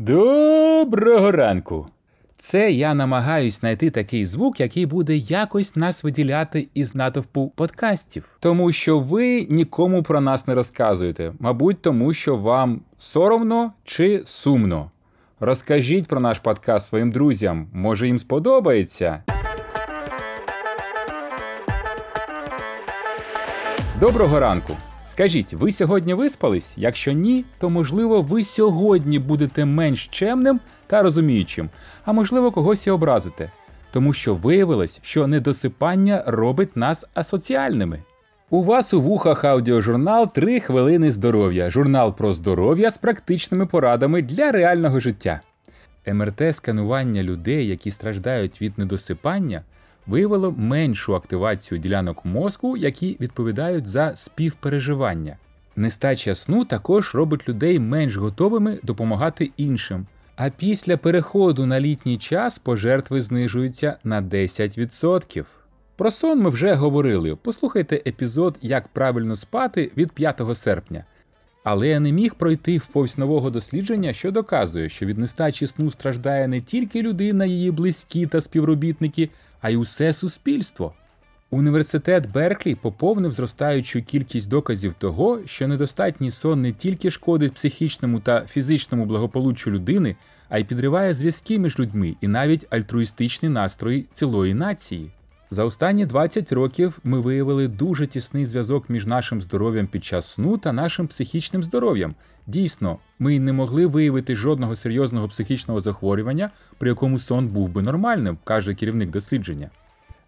[0.00, 1.86] Доброго ранку!
[2.36, 8.24] Це я намагаюсь знайти такий звук, який буде якось нас виділяти із натовпу подкастів.
[8.40, 14.90] Тому що ви нікому про нас не розказуєте, мабуть, тому що вам соромно чи сумно.
[15.40, 19.22] Розкажіть про наш подкаст своїм друзям, може їм сподобається.
[24.00, 24.76] Доброго ранку!
[25.18, 26.72] Скажіть, ви сьогодні виспались?
[26.76, 31.70] Якщо ні, то можливо ви сьогодні будете менш чемним та розуміючим,
[32.04, 33.52] а можливо когось і образите.
[33.92, 38.02] Тому що виявилось, що недосипання робить нас асоціальними.
[38.50, 41.70] У вас у вухах аудіожурнал «3 хвилини здоров'я.
[41.70, 45.40] Журнал про здоров'я з практичними порадами для реального життя.
[46.06, 49.62] МРТ-сканування людей, які страждають від недосипання,
[50.08, 55.36] виявило меншу активацію ділянок мозку, які відповідають за співпереживання.
[55.76, 60.06] Нестача сну також робить людей менш готовими допомагати іншим.
[60.36, 65.44] А після переходу на літній час пожертви знижуються на 10%.
[65.96, 67.36] Про сон ми вже говорили.
[67.42, 71.04] Послухайте епізод Як правильно спати від 5 серпня.
[71.64, 76.48] Але я не міг пройти вповз нового дослідження, що доказує, що від нестачі сну страждає
[76.48, 79.28] не тільки людина, її близькі та співробітники,
[79.60, 80.92] а й усе суспільство.
[81.50, 88.46] Університет Берклі поповнив зростаючу кількість доказів того, що недостатній сон не тільки шкодить психічному та
[88.46, 90.16] фізичному благополуччю людини,
[90.48, 95.10] а й підриває зв'язки між людьми і навіть альтруїстичні настрої цілої нації.
[95.50, 100.58] За останні 20 років ми виявили дуже тісний зв'язок між нашим здоров'ям під час сну
[100.58, 102.14] та нашим психічним здоров'ям.
[102.46, 108.38] Дійсно, ми не могли виявити жодного серйозного психічного захворювання, при якому сон був би нормальним,
[108.44, 109.70] каже керівник дослідження.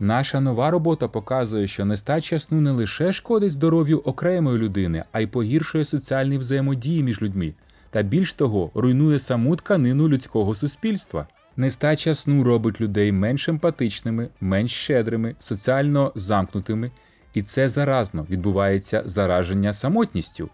[0.00, 5.26] Наша нова робота показує, що нестача сну не лише шкодить здоров'ю окремої людини, а й
[5.26, 7.54] погіршує соціальні взаємодії між людьми,
[7.90, 11.26] та більш того, руйнує саму тканину людського суспільства.
[11.58, 16.90] Нестача сну робить людей менш емпатичними, менш щедрими, соціально замкнутими,
[17.34, 20.48] і це заразно відбувається зараження самотністю.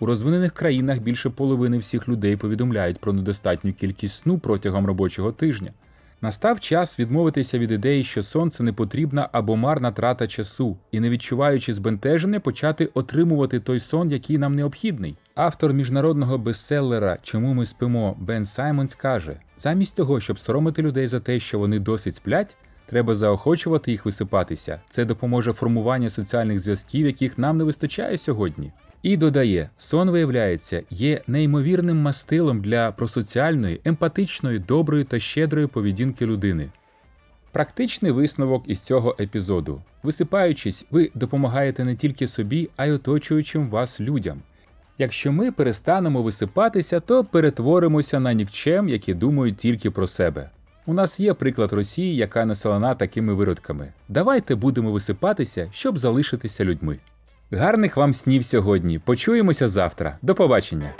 [0.00, 5.72] У розвинених країнах більше половини всіх людей повідомляють про недостатню кількість сну протягом робочого тижня.
[6.20, 11.00] Настав час відмовитися від ідеї, що сон це не потрібна або марна трата часу, і
[11.00, 15.16] не відчуваючи збентежене, почати отримувати той сон, який нам необхідний.
[15.38, 21.20] Автор міжнародного бестселера Чому ми спимо Бен Саймонс каже: замість того, щоб соромити людей за
[21.20, 22.56] те, що вони досить сплять,
[22.86, 24.80] треба заохочувати їх висипатися.
[24.88, 28.72] Це допоможе формуванню соціальних зв'язків, яких нам не вистачає сьогодні.
[29.02, 36.70] І додає, сон виявляється, є неймовірним мастилом для просоціальної, емпатичної, доброї та щедрої поведінки людини.
[37.52, 39.82] Практичний висновок із цього епізоду.
[40.02, 44.42] Висипаючись, ви допомагаєте не тільки собі, а й оточуючим вас людям.
[44.98, 50.50] Якщо ми перестанемо висипатися, то перетворимося на нікчем, які думають тільки про себе.
[50.86, 53.92] У нас є приклад Росії, яка населена такими виродками.
[54.08, 56.98] Давайте будемо висипатися, щоб залишитися людьми.
[57.50, 58.98] Гарних вам снів сьогодні.
[58.98, 60.18] Почуємося завтра.
[60.22, 60.94] До побачення.